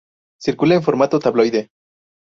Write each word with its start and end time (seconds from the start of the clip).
Circula 0.45 0.73
en 0.73 0.81
formato 0.89 1.19
tabloide. 1.27 1.67